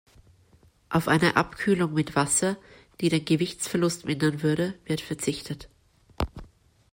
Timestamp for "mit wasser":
1.93-2.57